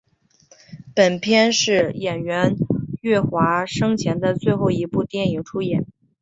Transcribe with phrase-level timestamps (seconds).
[0.95, 2.55] 本片是演员
[3.01, 5.59] 岳华生前的最后一部电影演出。